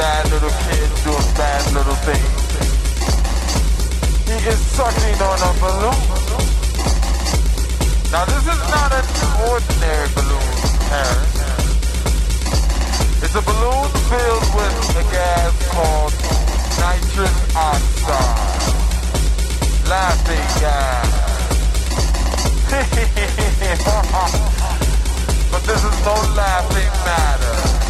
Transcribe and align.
bad 0.00 0.24
little 0.32 0.48
kid 0.64 0.88
doing 1.04 1.28
bad 1.36 1.60
little 1.76 2.00
things. 2.08 2.40
He 4.24 4.32
is 4.48 4.56
sucking 4.72 5.20
on 5.20 5.36
a 5.44 5.52
balloon. 5.60 6.00
Now 8.08 8.24
this 8.24 8.48
is 8.48 8.62
not 8.72 8.96
an 8.96 9.04
ordinary 9.52 10.08
balloon, 10.16 10.56
Harris. 10.88 11.36
It's 13.24 13.36
a 13.36 13.44
balloon 13.44 13.92
filled 14.08 14.48
with 14.56 14.72
a 14.96 15.04
gas 15.12 15.52
called 15.68 16.16
nitrous 16.80 17.36
oxide. 17.54 18.72
Laughing 19.84 20.48
gas. 20.64 21.12
but 25.52 25.60
this 25.68 25.84
is 25.84 25.96
no 26.06 26.14
laughing 26.40 26.88
matter. 27.04 27.89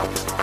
Пока. 0.00 0.39